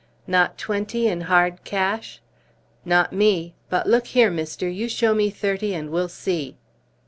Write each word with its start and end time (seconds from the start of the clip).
"Not 0.25 0.57
twenty 0.57 1.07
in 1.07 1.21
hard 1.29 1.63
cash?" 1.63 2.21
"Not 2.83 3.13
me; 3.13 3.53
but 3.69 3.85
look 3.85 4.07
here, 4.07 4.31
mister, 4.31 4.67
you 4.67 4.89
show 4.89 5.13
me 5.13 5.29
thirty 5.29 5.75
and 5.75 5.91
we'll 5.91 6.09
see." 6.09 6.55